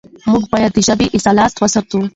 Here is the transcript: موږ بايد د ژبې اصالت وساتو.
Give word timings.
موږ 0.31 0.43
بايد 0.51 0.71
د 0.75 0.77
ژبې 0.87 1.07
اصالت 1.17 1.53
وساتو. 1.57 1.99